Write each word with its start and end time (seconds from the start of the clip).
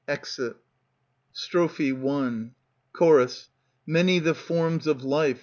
[Exit, 0.07 0.55
Strophe 1.31 1.93
I 1.95 2.49
C^or. 2.95 3.45
Many 3.85 4.17
the 4.17 4.33
forms 4.33 4.87
of 4.87 5.03
life. 5.03 5.39